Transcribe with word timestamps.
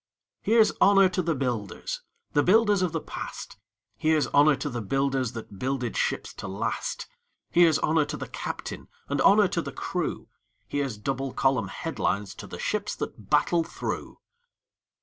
Here's 0.41 0.71
honour 0.81 1.09
to 1.09 1.21
the 1.21 1.35
builders– 1.35 2.01
The 2.33 2.41
builders 2.41 2.81
of 2.81 2.91
the 2.91 2.99
past; 3.01 3.57
Here's 3.97 4.25
honour 4.29 4.55
to 4.55 4.67
the 4.67 4.81
builders 4.81 5.33
That 5.33 5.59
builded 5.59 5.95
ships 5.95 6.33
to 6.37 6.47
last; 6.47 7.05
Here's 7.51 7.77
honour 7.77 8.05
to 8.05 8.17
the 8.17 8.27
captain, 8.27 8.87
And 9.09 9.21
honour 9.21 9.47
to 9.49 9.61
the 9.61 9.71
crew; 9.71 10.27
Here's 10.67 10.97
double 10.97 11.33
column 11.33 11.67
headlines 11.67 12.33
To 12.33 12.47
the 12.47 12.57
ships 12.57 12.95
that 12.95 13.29
battle 13.29 13.63
through. 13.63 14.17